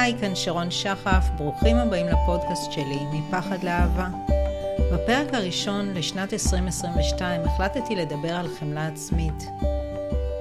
[0.00, 4.08] היי, כאן שרון שחף, ברוכים הבאים לפודקאסט שלי, מפחד לאהבה.
[4.92, 9.34] בפרק הראשון לשנת 2022 החלטתי לדבר על חמלה עצמית.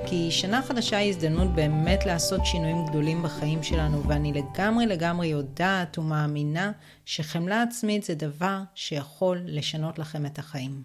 [0.08, 5.98] כי שנה חדשה היא הזדמנות באמת לעשות שינויים גדולים בחיים שלנו, ואני לגמרי לגמרי יודעת
[5.98, 6.72] ומאמינה
[7.06, 10.84] שחמלה עצמית זה דבר שיכול לשנות לכם את החיים.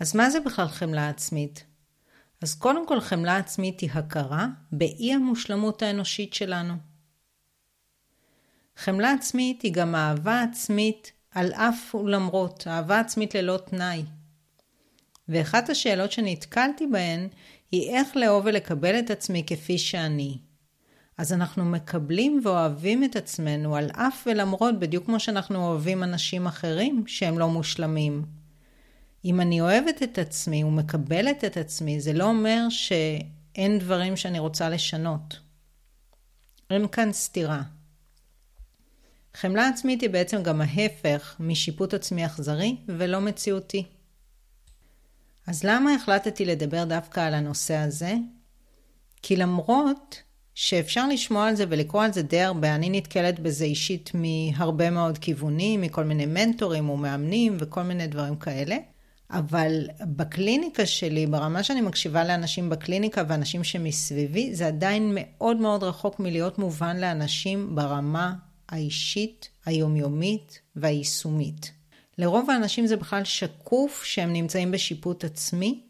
[0.00, 1.64] אז מה זה בכלל חמלה עצמית?
[2.42, 6.93] אז קודם כל חמלה עצמית היא הכרה באי המושלמות האנושית שלנו.
[8.76, 14.04] חמלה עצמית היא גם אהבה עצמית על אף ולמרות, אהבה עצמית ללא תנאי.
[15.28, 17.28] ואחת השאלות שנתקלתי בהן
[17.70, 20.38] היא איך לאהוב ולקבל את עצמי כפי שאני.
[21.18, 27.04] אז אנחנו מקבלים ואוהבים את עצמנו על אף ולמרות, בדיוק כמו שאנחנו אוהבים אנשים אחרים
[27.06, 28.24] שהם לא מושלמים.
[29.24, 34.68] אם אני אוהבת את עצמי ומקבלת את עצמי, זה לא אומר שאין דברים שאני רוצה
[34.68, 35.38] לשנות.
[36.70, 37.62] אין כאן סתירה.
[39.36, 43.84] חמלה עצמית היא בעצם גם ההפך משיפוט עצמי אכזרי ולא מציאותי.
[45.46, 48.14] אז למה החלטתי לדבר דווקא על הנושא הזה?
[49.22, 50.22] כי למרות
[50.54, 55.18] שאפשר לשמוע על זה ולקרוא על זה די הרבה, אני נתקלת בזה אישית מהרבה מאוד
[55.18, 58.76] כיוונים, מכל מיני מנטורים ומאמנים וכל מיני דברים כאלה.
[59.30, 66.20] אבל בקליניקה שלי, ברמה שאני מקשיבה לאנשים בקליניקה ואנשים שמסביבי, זה עדיין מאוד מאוד רחוק
[66.20, 68.34] מלהיות מובן לאנשים ברמה
[68.68, 71.72] האישית, היומיומית והיישומית.
[72.18, 75.80] לרוב האנשים זה בכלל שקוף שהם נמצאים בשיפוט עצמי.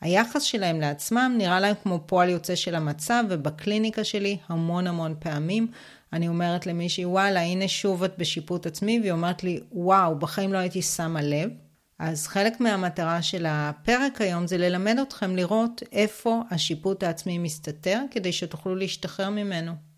[0.00, 5.70] היחס שלהם לעצמם נראה להם כמו פועל יוצא של המצב, ובקליניקה שלי המון המון פעמים
[6.12, 10.58] אני אומרת למישהי, וואלה, הנה שוב את בשיפוט עצמי, והיא אומרת לי, וואו, בחיים לא
[10.58, 11.50] הייתי שמה לב.
[11.98, 18.32] אז חלק מהמטרה של הפרק היום זה ללמד אתכם לראות איפה השיפוט העצמי מסתתר, כדי
[18.32, 19.89] שתוכלו להשתחרר ממנו.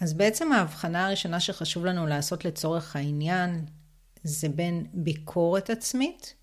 [0.00, 3.64] אז בעצם ההבחנה הראשונה שחשוב לנו לעשות לצורך העניין,
[4.24, 6.34] זה בין ביקורת עצמית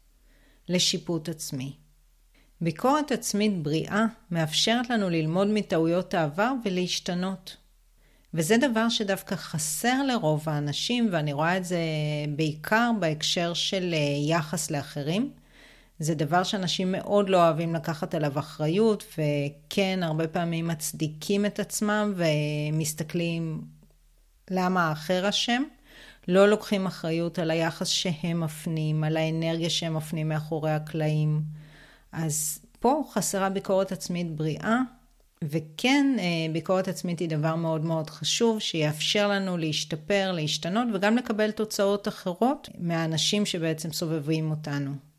[0.70, 1.76] לשיפוט עצמי.
[2.62, 7.58] ביקורת עצמית בריאה מאפשרת לנו ללמוד מטעויות העבר ולהשתנות.
[8.34, 11.80] וזה דבר שדווקא חסר לרוב האנשים, ואני רואה את זה
[12.36, 13.98] בעיקר בהקשר של אה,
[14.28, 15.34] יחס לאחרים.
[16.00, 22.14] זה דבר שאנשים מאוד לא אוהבים לקחת עליו אחריות, וכן, הרבה פעמים מצדיקים את עצמם
[22.16, 23.62] ומסתכלים
[24.52, 25.64] למה האחר אשם.
[26.28, 31.42] לא לוקחים אחריות על היחס שהם מפנים, על האנרגיה שהם מפנים מאחורי הקלעים.
[32.12, 34.80] אז פה חסרה ביקורת עצמית בריאה,
[35.44, 41.52] וכן, אה, ביקורת עצמית היא דבר מאוד מאוד חשוב, שיאפשר לנו להשתפר, להשתנות, וגם לקבל
[41.52, 45.13] תוצאות אחרות מהאנשים שבעצם סובבים אותנו.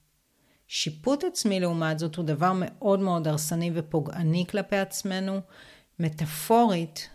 [0.68, 5.40] שיפוט עצמי לעומת זאת הוא דבר מאוד מאוד הרסני ופוגעני כלפי עצמנו.
[5.98, 7.08] מטאפורית,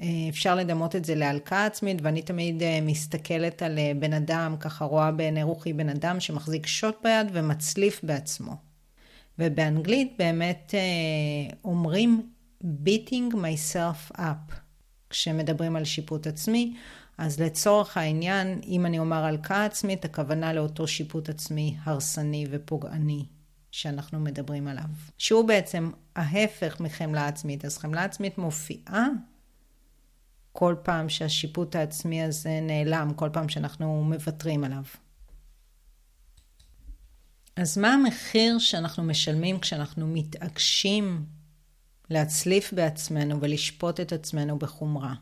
[0.00, 4.84] אה, אפשר לדמות את זה להלקאה עצמית, ואני תמיד אה, מסתכלת על בן אדם, ככה
[4.84, 8.52] רואה בעיני רוחי בן אדם שמחזיק שוט ביד ומצליף בעצמו.
[9.38, 10.74] ובאנגלית באמת
[11.64, 12.30] אומרים
[12.64, 14.54] beating myself up.
[15.10, 16.76] כשמדברים על שיפוט עצמי,
[17.18, 23.26] אז לצורך העניין, אם אני אומר הלקאה עצמית, הכוונה לאותו שיפוט עצמי הרסני ופוגעני
[23.70, 24.84] שאנחנו מדברים עליו.
[25.18, 27.64] שהוא בעצם ההפך מחמלה עצמית.
[27.64, 29.06] אז חמלה עצמית מופיעה
[30.52, 34.82] כל פעם שהשיפוט העצמי הזה נעלם, כל פעם שאנחנו מוותרים עליו.
[37.56, 41.26] אז מה המחיר שאנחנו משלמים כשאנחנו מתעקשים
[42.10, 45.14] להצליף בעצמנו ולשפוט את עצמנו בחומרה.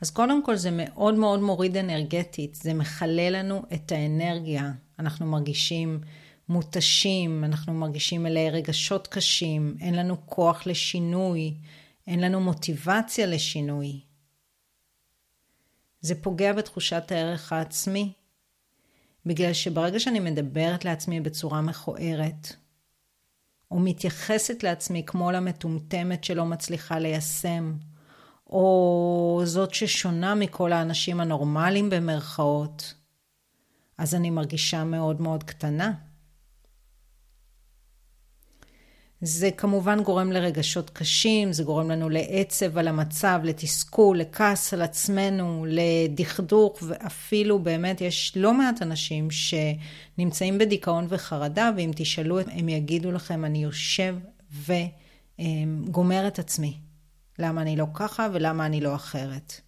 [0.00, 4.72] אז קודם כל זה מאוד מאוד מוריד אנרגטית, זה מכלה לנו את האנרגיה.
[4.98, 6.00] אנחנו מרגישים
[6.48, 11.54] מותשים, אנחנו מרגישים מלאי רגשות קשים, אין לנו כוח לשינוי,
[12.06, 14.00] אין לנו מוטיבציה לשינוי.
[16.00, 18.12] זה פוגע בתחושת הערך העצמי,
[19.26, 22.52] בגלל שברגע שאני מדברת לעצמי בצורה מכוערת,
[23.70, 27.76] ומתייחסת לעצמי כמו למטומטמת שלא מצליחה ליישם,
[28.48, 32.94] או זאת ששונה מכל האנשים הנורמליים במרכאות,
[33.98, 35.92] אז אני מרגישה מאוד מאוד קטנה.
[39.20, 45.66] זה כמובן גורם לרגשות קשים, זה גורם לנו לעצב על המצב, לתסכול, לכעס על עצמנו,
[45.68, 53.44] לדכדוך, ואפילו באמת יש לא מעט אנשים שנמצאים בדיכאון וחרדה, ואם תשאלו, הם יגידו לכם,
[53.44, 54.16] אני יושב
[55.38, 56.87] וגומר את עצמי.
[57.38, 59.60] למה אני לא ככה ולמה אני לא אחרת.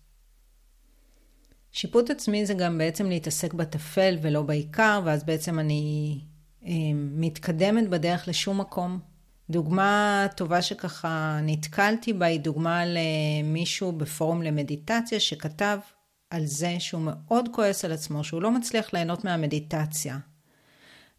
[1.72, 6.18] שיפוט עצמי זה גם בעצם להתעסק בטפל ולא בעיקר, ואז בעצם אני
[6.94, 8.98] מתקדמת בדרך לשום מקום.
[9.50, 15.78] דוגמה טובה שככה נתקלתי בה היא דוגמה למישהו בפורום למדיטציה שכתב
[16.30, 20.18] על זה שהוא מאוד כועס על עצמו, שהוא לא מצליח ליהנות מהמדיטציה.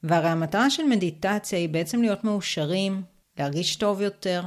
[0.03, 3.01] והרי המטרה של מדיטציה היא בעצם להיות מאושרים,
[3.39, 4.44] להרגיש טוב יותר,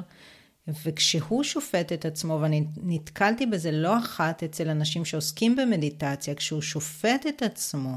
[0.69, 7.27] וכשהוא שופט את עצמו, ואני נתקלתי בזה לא אחת אצל אנשים שעוסקים במדיטציה, כשהוא שופט
[7.29, 7.97] את עצמו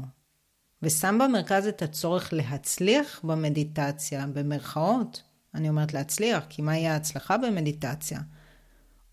[0.82, 5.22] ושם במרכז את הצורך להצליח במדיטציה, במרכאות,
[5.54, 8.20] אני אומרת להצליח, כי מהי ההצלחה במדיטציה?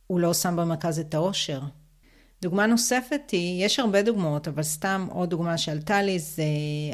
[0.07, 1.61] הוא לא שם במרכז את האושר.
[2.45, 6.43] דוגמה נוספת היא, יש הרבה דוגמאות, אבל סתם עוד דוגמה שעלתה לי זה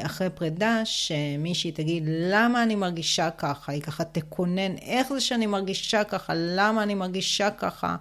[0.02, 3.72] אחרי פרידה, שמישהי תגיד, למה אני מרגישה ככה?
[3.72, 6.32] היא ככה תקונן, איך זה שאני מרגישה ככה?
[6.36, 7.96] למה אני מרגישה ככה?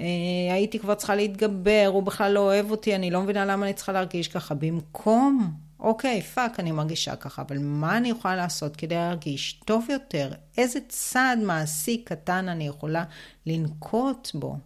[0.00, 0.04] אה,
[0.52, 3.92] הייתי כבר צריכה להתגבר, הוא בכלל לא אוהב אותי, אני לא מבינה למה אני צריכה
[3.92, 4.54] להרגיש ככה.
[4.54, 10.32] במקום, אוקיי, פאק, אני מרגישה ככה, אבל מה אני יכולה לעשות כדי להרגיש טוב יותר?
[10.58, 13.04] איזה צעד מעשי קטן אני יכולה
[13.46, 14.56] לנקוט בו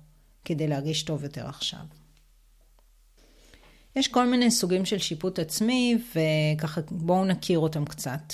[0.44, 2.05] כדי להרגיש טוב יותר עכשיו?
[3.96, 8.32] יש כל מיני סוגים של שיפוט עצמי, וככה בואו נכיר אותם קצת.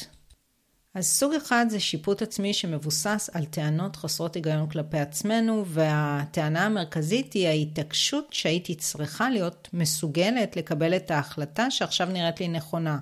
[0.95, 7.33] אז סוג אחד זה שיפוט עצמי שמבוסס על טענות חסרות היגיון כלפי עצמנו, והטענה המרכזית
[7.33, 12.99] היא ההתעקשות שהייתי צריכה להיות מסוגלת לקבל את ההחלטה שעכשיו נראית לי נכונה.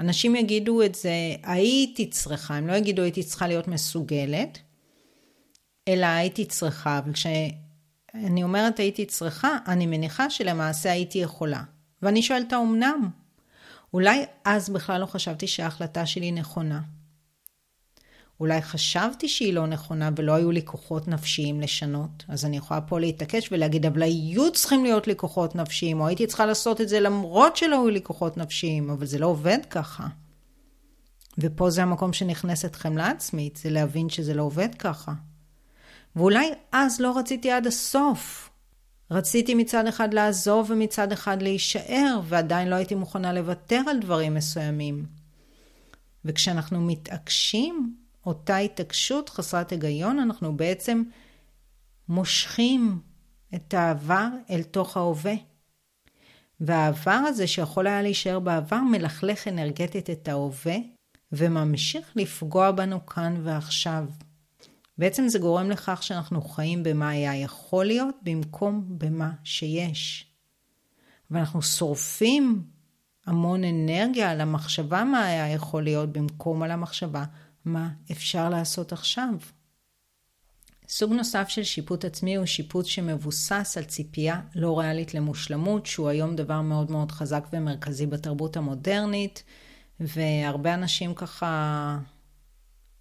[0.00, 1.12] אנשים יגידו את זה,
[1.42, 4.58] הייתי צריכה, הם לא יגידו הייתי צריכה להיות מסוגלת,
[5.88, 11.62] אלא הייתי צריכה, וכשאני אומרת הייתי צריכה, אני מניחה שלמעשה הייתי יכולה.
[12.02, 13.10] ואני שואלת, האומנם?
[13.94, 16.80] אולי אז בכלל לא חשבתי שההחלטה שלי נכונה.
[18.40, 22.24] אולי חשבתי שהיא לא נכונה ולא היו לי כוחות נפשיים לשנות.
[22.28, 26.26] אז אני יכולה פה להתעקש ולהגיד, אבל היו צריכים להיות לי כוחות נפשיים, או הייתי
[26.26, 30.06] צריכה לעשות את זה למרות שלא היו לי כוחות נפשיים, אבל זה לא עובד ככה.
[31.38, 35.12] ופה זה המקום שנכנסת חמלה עצמית, זה להבין שזה לא עובד ככה.
[36.16, 38.47] ואולי אז לא רציתי עד הסוף.
[39.10, 45.06] רציתי מצד אחד לעזוב ומצד אחד להישאר, ועדיין לא הייתי מוכנה לוותר על דברים מסוימים.
[46.24, 47.96] וכשאנחנו מתעקשים,
[48.26, 51.02] אותה התעקשות חסרת היגיון, אנחנו בעצם
[52.08, 53.00] מושכים
[53.54, 55.34] את העבר אל תוך ההווה.
[56.60, 60.76] והעבר הזה שיכול היה להישאר בעבר מלכלך אנרגטית את ההווה
[61.32, 64.04] וממשיך לפגוע בנו כאן ועכשיו.
[64.98, 70.26] בעצם זה גורם לכך שאנחנו חיים במה היה יכול להיות במקום במה שיש.
[71.30, 72.62] ואנחנו שורפים
[73.26, 77.24] המון אנרגיה על המחשבה מה היה יכול להיות במקום על המחשבה
[77.64, 79.28] מה אפשר לעשות עכשיו.
[80.88, 86.36] סוג נוסף של שיפוט עצמי הוא שיפוט שמבוסס על ציפייה לא ריאלית למושלמות, שהוא היום
[86.36, 89.42] דבר מאוד מאוד חזק ומרכזי בתרבות המודרנית,
[90.00, 91.98] והרבה אנשים ככה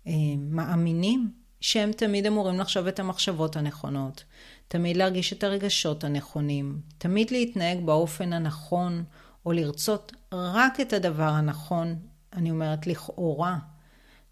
[0.07, 1.31] אה, מאמינים
[1.61, 4.23] שהם תמיד אמורים לחשוב את המחשבות הנכונות,
[4.67, 9.03] תמיד להרגיש את הרגשות הנכונים, תמיד להתנהג באופן הנכון,
[9.45, 11.95] או לרצות רק את הדבר הנכון,
[12.33, 13.57] אני אומרת לכאורה.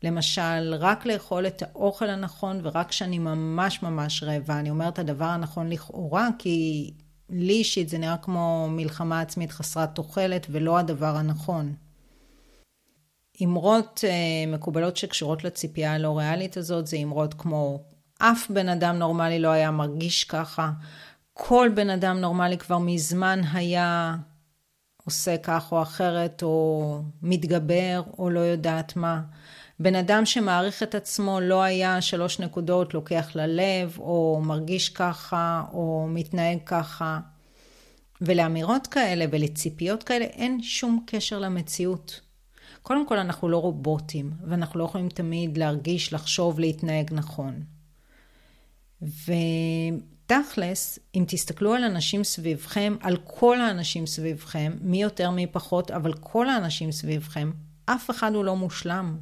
[0.03, 4.59] למשל, רק לאכול את האוכל הנכון ורק כשאני ממש ממש רעבה.
[4.59, 6.91] אני אומרת הדבר הנכון לכאורה, כי
[7.29, 11.73] לי אישית זה נראה כמו מלחמה עצמית חסרת תוחלת ולא הדבר הנכון.
[13.43, 17.83] אמרות uh, מקובלות שקשורות לציפייה הלא ריאלית הזאת זה אמרות כמו
[18.19, 20.71] אף בן אדם נורמלי לא היה מרגיש ככה,
[21.33, 24.15] כל בן אדם נורמלי כבר מזמן היה
[25.05, 29.21] עושה כך או אחרת, או מתגבר, או לא יודעת מה.
[29.79, 36.07] בן אדם שמעריך את עצמו לא היה שלוש נקודות לוקח ללב, או מרגיש ככה, או
[36.09, 37.19] מתנהג ככה.
[38.21, 42.21] ולאמירות כאלה ולציפיות כאלה אין שום קשר למציאות.
[42.85, 47.63] קודם כל, אנחנו לא רובוטים, ואנחנו לא יכולים תמיד להרגיש, לחשוב, להתנהג נכון.
[49.01, 56.13] ותכלס, אם תסתכלו על אנשים סביבכם, על כל האנשים סביבכם, מי יותר מי פחות, אבל
[56.13, 57.51] כל האנשים סביבכם,
[57.85, 59.17] אף אחד הוא לא מושלם.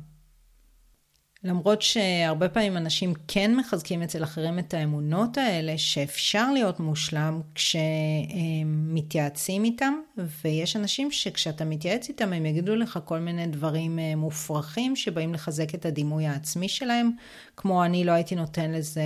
[1.44, 8.94] למרות שהרבה פעמים אנשים כן מחזקים אצל אחרים את האמונות האלה, שאפשר להיות מושלם כשהם
[8.96, 14.96] מתייעצים איתם, ויש אנשים שכשאתה מתייעץ איתם הם יגידו לך כל מיני דברים אה, מופרכים
[14.96, 17.12] שבאים לחזק את הדימוי העצמי שלהם,
[17.58, 19.02] כמו אני לא הייתי נותן לזה...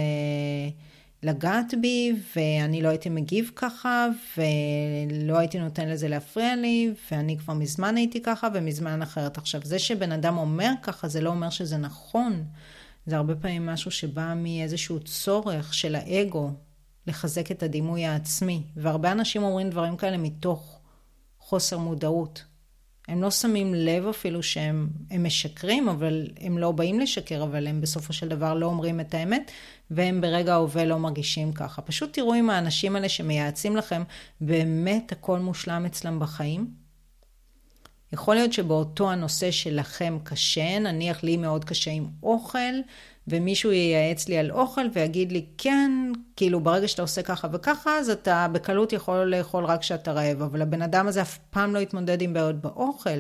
[1.24, 4.08] לגעת בי, ואני לא הייתי מגיב ככה,
[4.38, 9.38] ולא הייתי נותן לזה להפריע לי, ואני כבר מזמן הייתי ככה ומזמן אחרת.
[9.38, 12.44] עכשיו, זה שבן אדם אומר ככה, זה לא אומר שזה נכון.
[13.06, 16.52] זה הרבה פעמים משהו שבא מאיזשהו צורך של האגו
[17.08, 18.64] לחזק את הדימוי העצמי.
[18.76, 20.80] והרבה אנשים אומרים דברים כאלה מתוך
[21.40, 22.44] חוסר מודעות.
[23.08, 28.14] הם לא שמים לב אפילו שהם משקרים, אבל הם לא באים לשקר, אבל הם בסופו
[28.14, 29.52] של דבר לא אומרים את האמת,
[29.92, 31.82] והם ברגע ההווה לא מרגישים ככה.
[31.82, 34.04] פשוט תראו אם האנשים האלה שמייעצים לכם,
[34.42, 36.72] באמת הכל מושלם אצלם בחיים.
[38.14, 42.58] יכול להיות שבאותו הנושא שלכם קשה, נניח לי מאוד קשה עם אוכל,
[43.28, 45.92] ומישהו ייעץ לי על אוכל ויגיד לי, כן,
[46.36, 50.62] כאילו ברגע שאתה עושה ככה וככה, אז אתה בקלות יכול לאכול רק כשאתה רעב, אבל
[50.62, 53.20] הבן אדם הזה אף פעם לא התמודד עם בעיות באוכל,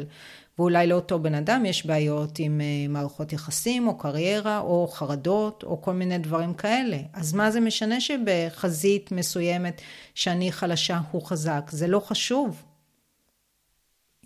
[0.59, 5.81] ואולי לאותו בן אדם יש בעיות עם אה, מערכות יחסים, או קריירה, או חרדות, או
[5.81, 6.97] כל מיני דברים כאלה.
[7.13, 9.81] אז מה זה משנה שבחזית מסוימת
[10.15, 11.69] שאני חלשה, הוא חזק?
[11.71, 12.63] זה לא חשוב.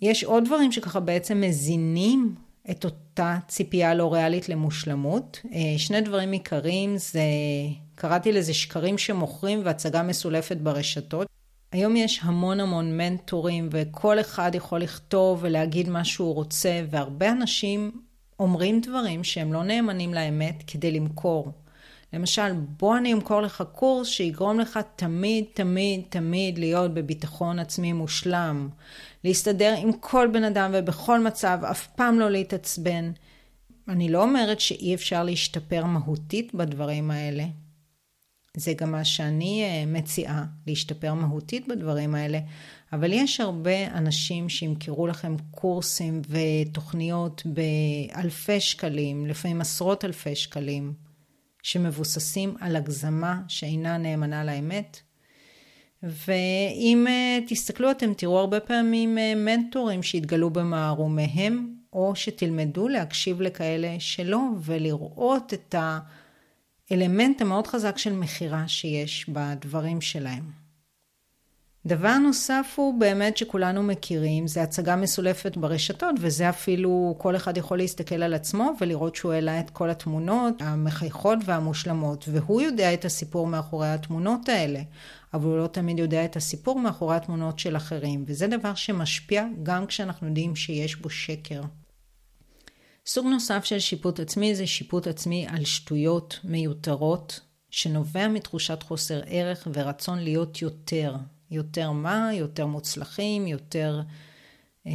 [0.02, 2.34] יש עוד דברים שככה בעצם מזינים
[2.70, 5.40] את אותה ציפייה לא ריאלית למושלמות.
[5.52, 7.22] אה, שני דברים עיקריים זה,
[7.94, 11.26] קראתי לזה שקרים שמוכרים והצגה מסולפת ברשתות.
[11.72, 17.92] היום יש המון המון מנטורים וכל אחד יכול לכתוב ולהגיד מה שהוא רוצה והרבה אנשים
[18.40, 21.52] אומרים דברים שהם לא נאמנים לאמת כדי למכור.
[22.12, 28.68] למשל, בוא אני אמכור לך קורס שיגרום לך תמיד, תמיד, תמיד להיות בביטחון עצמי מושלם.
[29.24, 33.12] להסתדר עם כל בן אדם ובכל מצב, אף פעם לא להתעצבן.
[33.88, 37.44] אני לא אומרת שאי אפשר להשתפר מהותית בדברים האלה.
[38.56, 42.38] זה גם מה שאני אה, מציעה, להשתפר מהותית בדברים האלה,
[42.92, 50.92] אבל יש הרבה אנשים שימכרו לכם קורסים ותוכניות באלפי שקלים, לפעמים עשרות אלפי שקלים.
[51.62, 55.00] שמבוססים על הגזמה שאינה נאמנה לאמת.
[56.02, 63.96] ואם אה, תסתכלו אתם תראו הרבה פעמים אה, מנטורים שהתגלו במערומיהם, או שתלמדו להקשיב לכאלה
[63.98, 65.74] שלא, ולראות את
[66.90, 70.61] האלמנט המאוד חזק של מכירה שיש בדברים שלהם.
[71.86, 77.78] דבר נוסף הוא באמת שכולנו מכירים, זה הצגה מסולפת ברשתות, וזה אפילו כל אחד יכול
[77.78, 83.46] להסתכל על עצמו ולראות שהוא העלה את כל התמונות המחייכות והמושלמות, והוא יודע את הסיפור
[83.46, 84.80] מאחורי התמונות האלה,
[85.34, 89.86] אבל הוא לא תמיד יודע את הסיפור מאחורי התמונות של אחרים, וזה דבר שמשפיע גם
[89.86, 91.62] כשאנחנו יודעים שיש בו שקר.
[93.06, 99.68] סוג נוסף של שיפוט עצמי זה שיפוט עצמי על שטויות מיותרות, שנובע מתחושת חוסר ערך
[99.72, 101.14] ורצון להיות יותר,
[101.52, 102.30] יותר מה?
[102.34, 104.02] יותר מוצלחים, יותר
[104.86, 104.92] אה,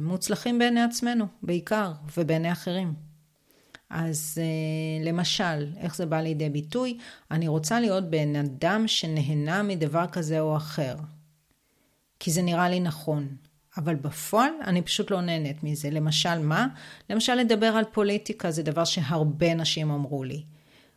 [0.00, 2.94] מוצלחים בעיני עצמנו, בעיקר, ובעיני אחרים.
[3.90, 6.98] אז אה, למשל, איך זה בא לידי ביטוי?
[7.30, 10.96] אני רוצה להיות בן אדם שנהנה מדבר כזה או אחר.
[12.20, 13.28] כי זה נראה לי נכון.
[13.76, 15.90] אבל בפועל אני פשוט לא נהנית מזה.
[15.90, 16.66] למשל, מה?
[17.10, 20.42] למשל, לדבר על פוליטיקה זה דבר שהרבה נשים אמרו לי.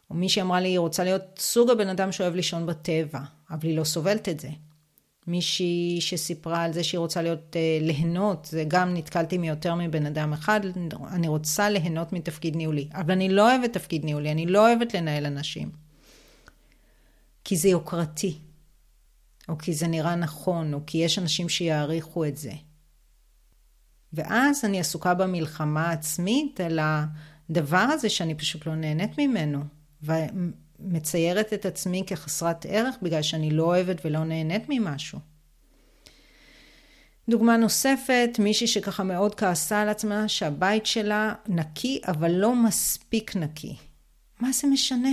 [0.09, 3.19] או מישהי אמרה לי, היא רוצה להיות סוג הבן אדם שאוהב לישון בטבע,
[3.51, 4.49] אבל היא לא סובלת את זה.
[5.31, 10.33] מישהי שסיפרה על זה שהיא רוצה להיות, אה, ליהנות, זה גם נתקלתי מיותר מבן אדם
[10.33, 10.61] אחד,
[11.11, 15.25] אני רוצה ליהנות מתפקיד ניהולי, אבל אני לא אוהבת תפקיד ניהולי, אני לא אוהבת לנהל
[15.25, 15.71] אנשים.
[17.43, 18.37] כי זה יוקרתי,
[19.49, 22.51] או כי זה נראה נכון, או כי יש אנשים שיעריכו את זה.
[24.13, 29.63] ואז אני עסוקה במלחמה העצמית על הדבר הזה שאני פשוט לא נהנית ממנו.
[30.83, 35.19] מציירת את עצמי כחסרת ערך בגלל שאני לא אוהבת ולא נהנית ממשהו.
[37.29, 43.75] דוגמה נוספת, מישהי שככה מאוד כעסה על עצמה שהבית שלה נקי אבל לא מספיק נקי.
[44.39, 45.09] מה זה משנה?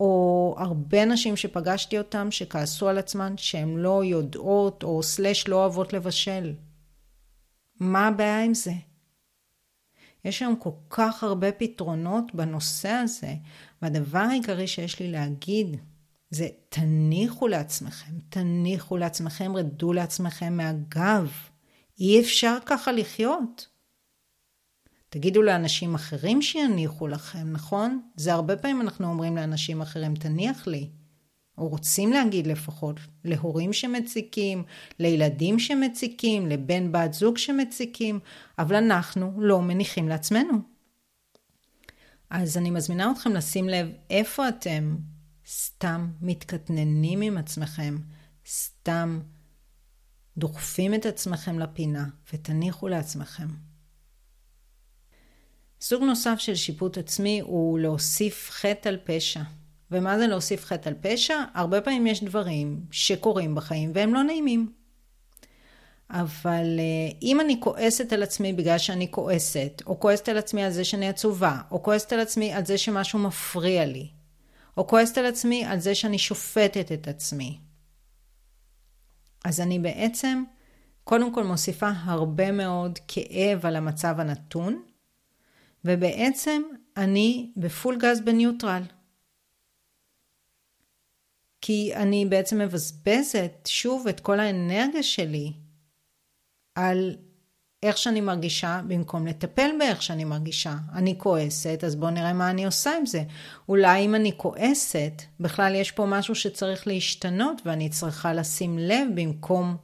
[0.00, 5.92] או הרבה נשים שפגשתי אותם שכעסו על עצמן שהן לא יודעות או סלש לא אוהבות
[5.92, 6.52] לבשל.
[7.80, 8.72] מה הבעיה עם זה?
[10.24, 13.34] יש היום כל כך הרבה פתרונות בנושא הזה,
[13.82, 15.76] והדבר העיקרי שיש לי להגיד
[16.30, 21.32] זה תניחו לעצמכם, תניחו לעצמכם, רדו לעצמכם מהגב.
[21.98, 23.68] אי אפשר ככה לחיות.
[25.08, 28.00] תגידו לאנשים אחרים שיניחו לכם, נכון?
[28.16, 30.90] זה הרבה פעמים אנחנו אומרים לאנשים אחרים, תניח לי.
[31.58, 34.64] או רוצים להגיד לפחות, להורים שמציקים,
[34.98, 38.20] לילדים שמציקים, לבן בת זוג שמציקים,
[38.58, 40.58] אבל אנחנו לא מניחים לעצמנו.
[42.30, 44.96] אז אני מזמינה אתכם לשים לב איפה אתם
[45.48, 47.98] סתם מתקטננים עם עצמכם,
[48.46, 49.20] סתם
[50.36, 53.48] דוחפים את עצמכם לפינה, ותניחו לעצמכם.
[55.80, 59.42] סוג נוסף של שיפוט עצמי הוא להוסיף חטא על פשע.
[59.94, 61.34] ומה זה להוסיף חטא על פשע?
[61.54, 64.72] הרבה פעמים יש דברים שקורים בחיים והם לא נעימים.
[66.10, 70.70] אבל אה, אם אני כועסת על עצמי בגלל שאני כועסת, או כועסת על עצמי על
[70.70, 74.08] זה שאני עצובה, או כועסת על עצמי על זה שמשהו מפריע לי,
[74.76, 77.58] או כועסת על עצמי על זה שאני שופטת את עצמי,
[79.44, 80.42] אז אני בעצם
[81.04, 84.82] קודם כל מוסיפה הרבה מאוד כאב על המצב הנתון,
[85.84, 86.62] ובעצם
[86.96, 88.82] אני בפול גז בניוטרל.
[91.66, 95.52] כי אני בעצם מבזבזת שוב את כל האנרגיה שלי
[96.74, 97.16] על
[97.82, 100.74] איך שאני מרגישה במקום לטפל באיך שאני מרגישה.
[100.94, 103.22] אני כועסת, אז בואו נראה מה אני עושה עם זה.
[103.68, 109.76] אולי אם אני כועסת, בכלל יש פה משהו שצריך להשתנות ואני צריכה לשים לב במקום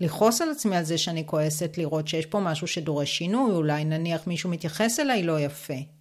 [0.00, 4.26] לכעוס על עצמי על זה שאני כועסת, לראות שיש פה משהו שדורש שינוי, אולי נניח
[4.26, 5.99] מישהו מתייחס אליי לא יפה.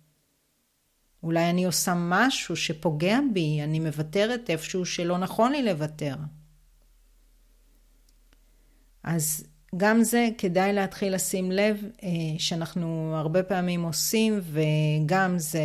[1.23, 6.15] אולי אני עושה משהו שפוגע בי, אני מוותרת איפשהו שלא נכון לי לוותר.
[9.03, 9.47] אז
[9.77, 15.61] גם זה כדאי להתחיל לשים לב אה, שאנחנו הרבה פעמים עושים, וגם זה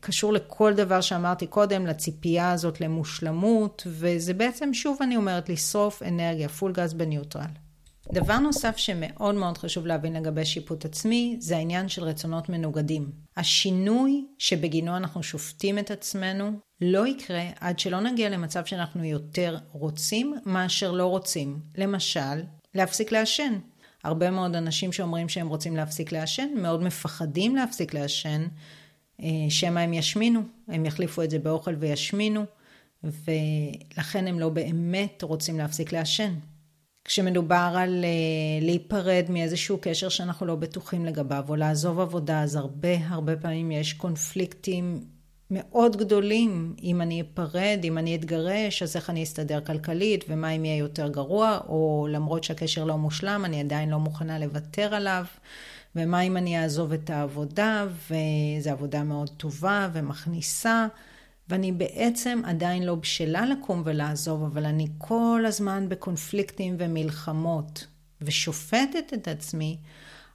[0.00, 6.48] קשור לכל דבר שאמרתי קודם, לציפייה הזאת למושלמות, וזה בעצם, שוב אני אומרת, לשרוף אנרגיה,
[6.48, 7.67] פול גז בניוטרל.
[8.12, 13.10] דבר נוסף שמאוד מאוד חשוב להבין לגבי שיפוט עצמי, זה העניין של רצונות מנוגדים.
[13.36, 16.50] השינוי שבגינו אנחנו שופטים את עצמנו
[16.80, 21.60] לא יקרה עד שלא נגיע למצב שאנחנו יותר רוצים מאשר לא רוצים.
[21.76, 22.42] למשל,
[22.74, 23.58] להפסיק לעשן.
[24.04, 28.46] הרבה מאוד אנשים שאומרים שהם רוצים להפסיק לעשן, מאוד מפחדים להפסיק לעשן,
[29.22, 32.44] אה, שמא הם ישמינו, הם יחליפו את זה באוכל וישמינו,
[33.04, 36.34] ולכן הם לא באמת רוצים להפסיק לעשן.
[37.08, 42.88] כשמדובר על uh, להיפרד מאיזשהו קשר שאנחנו לא בטוחים לגביו, או לעזוב עבודה, אז הרבה
[43.08, 45.04] הרבה פעמים יש קונפליקטים
[45.50, 46.74] מאוד גדולים.
[46.82, 51.08] אם אני אפרד, אם אני אתגרש, אז איך אני אסתדר כלכלית, ומה אם יהיה יותר
[51.08, 55.24] גרוע, או למרות שהקשר לא מושלם, אני עדיין לא מוכנה לוותר עליו.
[55.96, 60.86] ומה אם אני אעזוב את העבודה, וזו עבודה מאוד טובה ומכניסה.
[61.48, 67.86] ואני בעצם עדיין לא בשלה לקום ולעזוב, אבל אני כל הזמן בקונפליקטים ומלחמות,
[68.22, 69.78] ושופטת את עצמי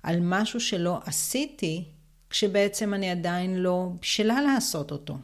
[0.04, 1.84] על משהו שלא עשיתי,
[2.30, 5.18] כשבעצם אני עדיין לא בשלה לעשות אותו.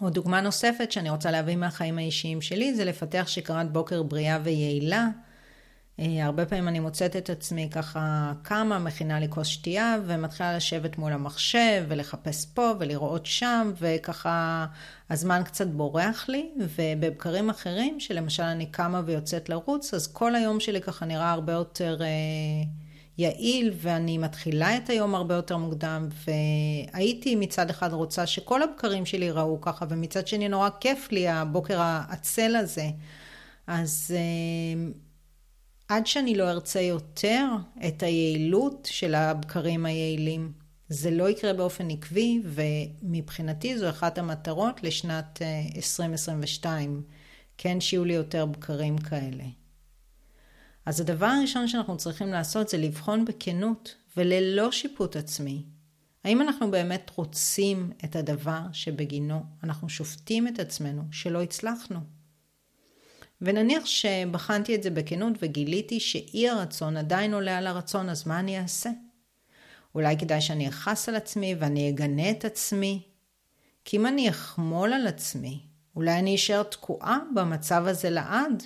[0.00, 5.08] או דוגמה נוספת שאני רוצה להביא מהחיים האישיים שלי, זה לפתח שגרת בוקר בריאה ויעילה.
[6.00, 10.98] אה, הרבה פעמים אני מוצאת את עצמי ככה קמה, מכינה לי כוס שתייה ומתחילה לשבת
[10.98, 14.66] מול המחשב ולחפש פה ולראות שם וככה
[15.10, 16.50] הזמן קצת בורח לי.
[16.56, 21.98] ובבקרים אחרים שלמשל אני קמה ויוצאת לרוץ אז כל היום שלי ככה נראה הרבה יותר
[22.02, 22.06] אה,
[23.18, 26.08] יעיל ואני מתחילה את היום הרבה יותר מוקדם.
[26.26, 31.80] והייתי מצד אחד רוצה שכל הבקרים שלי ראו ככה ומצד שני נורא כיף לי הבוקר
[31.80, 32.86] העצל הזה.
[33.66, 34.90] אז אה,
[35.88, 37.46] עד שאני לא ארצה יותר
[37.86, 40.52] את היעילות של הבקרים היעילים.
[40.88, 45.42] זה לא יקרה באופן עקבי, ומבחינתי זו אחת המטרות לשנת
[45.76, 47.14] 2022, אה,
[47.58, 49.44] כן, שיהיו לי יותר בקרים כאלה.
[50.86, 55.64] אז הדבר הראשון שאנחנו צריכים לעשות זה לבחון בכנות וללא שיפוט עצמי.
[56.24, 62.17] האם אנחנו באמת רוצים את הדבר שבגינו אנחנו שופטים את עצמנו שלא הצלחנו?
[63.42, 68.60] ונניח שבחנתי את זה בכנות וגיליתי שאי הרצון עדיין עולה על הרצון, אז מה אני
[68.60, 68.90] אעשה?
[69.94, 73.02] אולי כדאי שאני אכעס על עצמי ואני אגנה את עצמי?
[73.84, 75.60] כי אם אני אחמול על עצמי,
[75.96, 78.62] אולי אני אשאר תקועה במצב הזה לעד.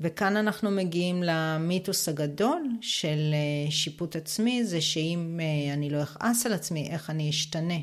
[0.00, 6.46] וכאן אנחנו מגיעים למיתוס הגדול של אה, שיפוט עצמי, זה שאם אה, אני לא אכעס
[6.46, 7.78] על עצמי, איך אני אשתנה.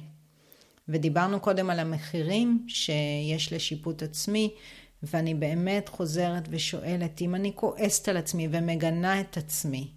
[0.90, 4.54] ודיברנו קודם על המחירים שיש לשיפוט עצמי,
[5.04, 9.92] ואני באמת חוזרת ושואלת אם אני כועסת על עצמי ומגנה את עצמי,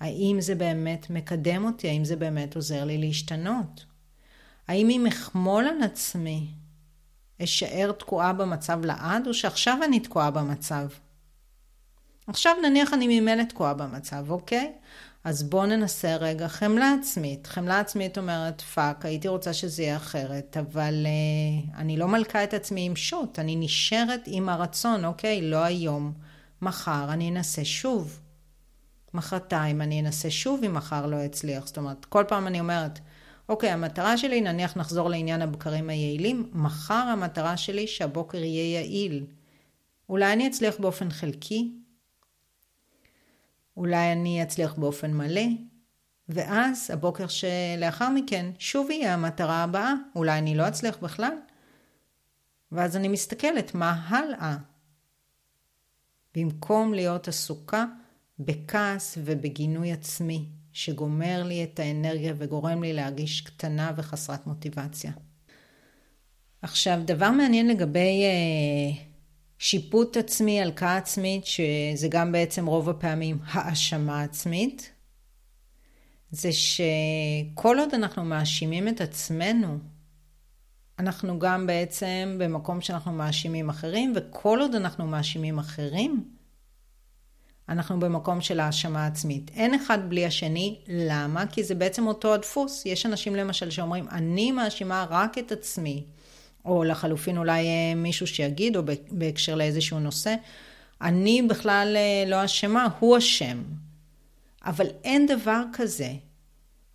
[0.00, 1.88] האם זה באמת מקדם אותי?
[1.88, 3.84] האם זה באמת עוזר לי להשתנות?
[4.68, 6.48] האם אם אחמול על עצמי,
[7.42, 10.88] אשאר תקועה במצב לעד, או שעכשיו אני תקועה במצב?
[12.26, 14.72] עכשיו נניח אני ממילא תקועה במצב, אוקיי?
[15.24, 17.46] אז בואו ננסה רגע חמלה עצמית.
[17.46, 22.54] חמלה עצמית אומרת, פאק, הייתי רוצה שזה יהיה אחרת, אבל uh, אני לא מלקה את
[22.54, 26.12] עצמי עם שוט, אני נשארת עם הרצון, אוקיי, לא היום.
[26.62, 28.20] מחר אני אנסה שוב.
[29.14, 31.66] מחרתיים אני אנסה שוב אם מחר לא אצליח.
[31.66, 33.00] זאת אומרת, כל פעם אני אומרת,
[33.48, 39.26] אוקיי, המטרה שלי, נניח נחזור לעניין הבקרים היעילים, מחר המטרה שלי שהבוקר יהיה יעיל.
[40.08, 41.72] אולי אני אצליח באופן חלקי,
[43.76, 45.46] אולי אני אצליח באופן מלא,
[46.28, 51.34] ואז הבוקר שלאחר מכן שוב יהיה המטרה הבאה, אולי אני לא אצליח בכלל.
[52.72, 54.56] ואז אני מסתכלת מה הלאה.
[56.34, 57.84] במקום להיות עסוקה
[58.38, 65.12] בכעס ובגינוי עצמי, שגומר לי את האנרגיה וגורם לי להרגיש קטנה וחסרת מוטיבציה.
[66.62, 69.13] עכשיו, דבר מעניין לגבי אה,
[69.64, 74.92] שיפוט עצמי, הלקאה עצמית, שזה גם בעצם רוב הפעמים האשמה עצמית,
[76.30, 79.78] זה שכל עוד אנחנו מאשימים את עצמנו,
[80.98, 86.28] אנחנו גם בעצם במקום שאנחנו מאשימים אחרים, וכל עוד אנחנו מאשימים אחרים,
[87.68, 89.50] אנחנו במקום של האשמה עצמית.
[89.54, 91.46] אין אחד בלי השני, למה?
[91.46, 92.86] כי זה בעצם אותו הדפוס.
[92.86, 96.04] יש אנשים למשל שאומרים, אני מאשימה רק את עצמי,
[96.64, 100.34] או לחלופין אולי אה, מישהו שיגיד, או בהקשר לאיזשהו נושא,
[101.00, 103.62] אני בכלל אה, לא אשמה, הוא אשם.
[104.64, 106.12] אבל אין דבר כזה.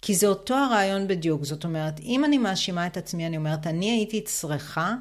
[0.02, 1.44] כי זה אותו הרעיון בדיוק.
[1.44, 4.96] זאת אומרת, אם אני מאשימה את עצמי, אני אומרת, אני הייתי צריכה,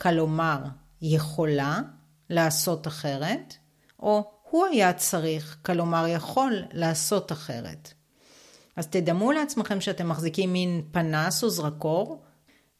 [0.00, 0.58] כלומר,
[1.02, 1.80] יכולה
[2.30, 3.54] לעשות אחרת,
[4.00, 7.92] או הוא היה צריך, כלומר יכול, לעשות אחרת.
[8.76, 12.22] אז תדמו לעצמכם שאתם מחזיקים מין פנס או זרקור,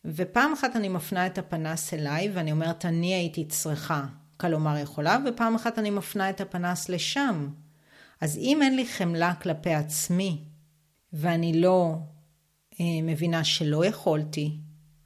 [0.05, 4.05] ופעם אחת אני מפנה את הפנס אליי ואני אומרת אני הייתי צריכה,
[4.37, 7.49] כלומר יכולה, ופעם אחת אני מפנה את הפנס לשם.
[8.21, 10.45] אז אם אין לי חמלה כלפי עצמי,
[11.13, 11.95] ואני לא
[12.81, 14.59] אה, מבינה שלא יכולתי,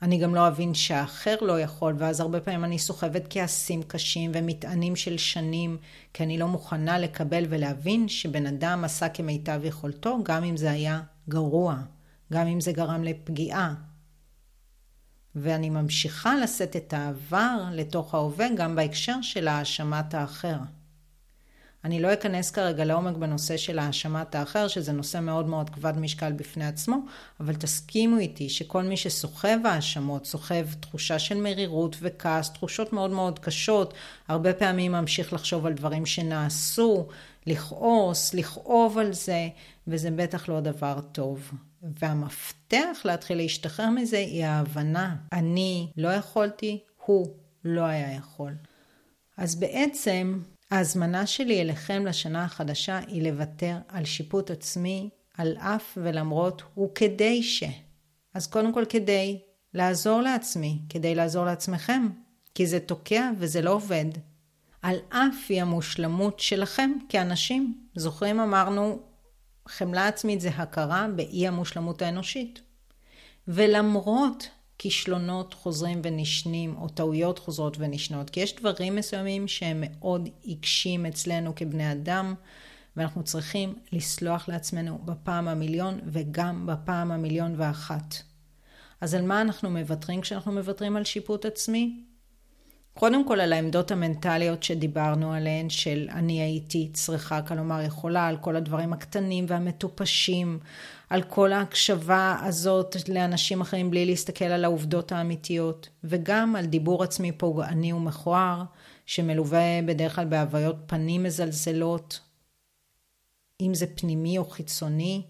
[0.03, 4.97] אני גם לא אבין שהאחר לא יכול, ואז הרבה פעמים אני סוחבת כעסים קשים ומטענים
[4.97, 5.77] של שנים,
[6.13, 11.01] כי אני לא מוכנה לקבל ולהבין שבן אדם עשה כמיטב יכולתו, גם אם זה היה
[11.29, 11.77] גרוע,
[12.33, 13.75] גם אם זה גרם לפגיעה.
[15.37, 20.57] ואני ממשיכה לשאת את העבר לתוך ההווה גם בהקשר של האשמת האחר.
[21.85, 26.33] אני לא אכנס כרגע לעומק בנושא של האשמת האחר, שזה נושא מאוד מאוד כבד משקל
[26.33, 26.99] בפני עצמו,
[27.41, 33.39] אבל תסכימו איתי שכל מי שסוחב האשמות, סוחב תחושה של מרירות וכעס, תחושות מאוד מאוד
[33.39, 33.95] קשות,
[34.29, 37.07] הרבה פעמים ממשיך לחשוב על דברים שנעשו,
[37.47, 39.49] לכעוס, לכאוב על זה,
[39.89, 41.51] וזה בטח לא דבר טוב.
[41.99, 47.27] והמפתח להתחיל להשתחרר מזה היא ההבנה, אני לא יכולתי, הוא
[47.65, 48.53] לא היה יכול.
[49.37, 56.63] אז בעצם ההזמנה שלי אליכם לשנה החדשה היא לוותר על שיפוט עצמי, על אף ולמרות,
[56.79, 57.65] וכדי ש.
[58.35, 59.41] אז קודם כל כדי
[59.75, 62.09] לעזור לעצמי, כדי לעזור לעצמכם,
[62.55, 64.05] כי זה תוקע וזה לא עובד.
[64.83, 67.75] על אף היא המושלמות שלכם כאנשים.
[67.95, 68.99] זוכרים אמרנו,
[69.69, 72.61] חמלה עצמית זה הכרה באי המושלמות האנושית.
[73.49, 74.49] ולמרות
[74.79, 81.55] כישלונות חוזרים ונשנים, או טעויות חוזרות ונשנות, כי יש דברים מסוימים שהם מאוד עיקשים אצלנו
[81.55, 82.35] כבני אדם,
[82.97, 88.15] ואנחנו צריכים לסלוח לעצמנו בפעם המיליון, וגם בפעם המיליון ואחת.
[89.01, 92.05] אז על מה אנחנו מוותרים כשאנחנו מוותרים על שיפוט עצמי?
[92.99, 98.57] קודם כל על העמדות המנטליות שדיברנו עליהן, של אני הייתי צריכה, כלומר יכולה, על כל
[98.57, 100.59] הדברים הקטנים והמטופשים,
[101.11, 107.33] על כל ההקשבה הזאת לאנשים אחרים בלי להסתכל על העובדות האמיתיות, וגם על דיבור עצמי
[107.33, 108.63] פוגעני ומכוער,
[109.07, 112.21] שמלווה בדרך כלל בהוויות פנים מזלזלות,
[113.61, 115.23] אם זה פנימי או חיצוני.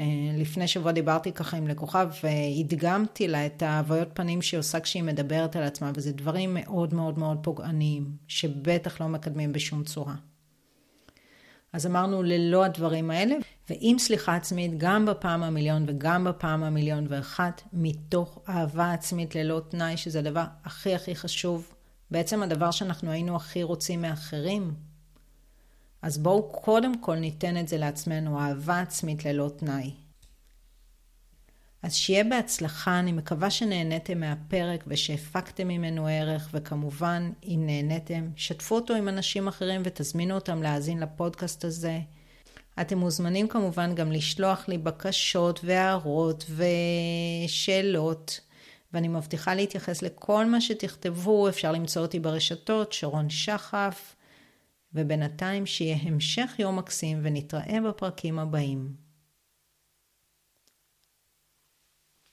[0.00, 0.06] אה,
[0.38, 5.56] לפני שבוע דיברתי ככה עם לקוחה והדגמתי לה את ההוויות פנים שהיא עושה כשהיא מדברת
[5.56, 10.14] על עצמה, וזה דברים מאוד מאוד מאוד פוגעניים, שבטח לא מקדמים בשום צורה.
[11.72, 13.36] אז אמרנו ללא הדברים האלה,
[13.70, 19.96] ועם סליחה עצמית גם בפעם המיליון וגם בפעם המיליון ואחת, מתוך אהבה עצמית ללא תנאי,
[19.96, 21.74] שזה הדבר הכי הכי חשוב,
[22.10, 24.74] בעצם הדבר שאנחנו היינו הכי רוצים מאחרים.
[26.04, 29.90] אז בואו קודם כל ניתן את זה לעצמנו, אהבה עצמית ללא תנאי.
[31.82, 38.94] אז שיהיה בהצלחה, אני מקווה שנהניתם מהפרק ושהפקתם ממנו ערך, וכמובן, אם נהניתם, שתפו אותו
[38.94, 42.00] עם אנשים אחרים ותזמינו אותם להאזין לפודקאסט הזה.
[42.80, 46.50] אתם מוזמנים כמובן גם לשלוח לי בקשות והערות
[47.46, 48.40] ושאלות,
[48.92, 54.13] ואני מבטיחה להתייחס לכל מה שתכתבו, אפשר למצוא אותי ברשתות, שרון שחף,
[54.94, 59.03] ובינתיים שיהיה המשך יום מקסים ונתראה בפרקים הבאים.